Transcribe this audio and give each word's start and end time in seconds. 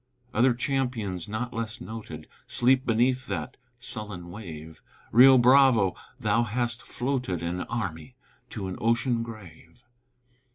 Other 0.33 0.55
champions 0.55 1.29
not 1.29 1.53
less 1.53 1.79
noted 1.79 2.27
Sleep 2.47 2.87
beneath 2.87 3.27
that 3.27 3.55
sullen 3.77 4.31
wave; 4.31 4.81
Rio 5.11 5.37
Bravo, 5.37 5.95
thou 6.19 6.41
hast 6.41 6.81
floated 6.81 7.43
An 7.43 7.61
army 7.69 8.15
to 8.49 8.67
an 8.67 8.79
ocean 8.81 9.21
grave. 9.21 9.83